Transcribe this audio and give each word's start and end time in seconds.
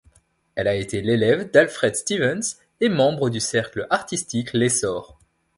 Elle 0.55 0.67
a 0.67 0.73
été 0.73 1.01
l'élève 1.01 1.51
d'Alfred 1.51 1.95
Stevens 1.95 2.57
et 2.79 2.89
membre 2.89 3.29
du 3.29 3.39
cercle 3.39 3.85
artistique 3.91 4.51
L'Essor. 4.53 5.19